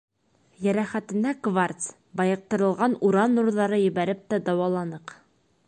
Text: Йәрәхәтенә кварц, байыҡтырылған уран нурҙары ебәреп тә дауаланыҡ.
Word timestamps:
Йәрәхәтенә 0.67 1.33
кварц, 1.47 1.85
байыҡтырылған 2.21 2.97
уран 3.09 3.37
нурҙары 3.41 3.81
ебәреп 3.83 4.25
тә 4.33 4.41
дауаланыҡ. 4.49 5.15